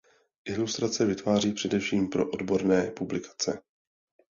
Ilustrace 0.45 1.05
vytváří 1.05 1.53
především 1.53 2.09
pro 2.09 2.29
odborné 2.31 2.91
publikace. 2.91 3.61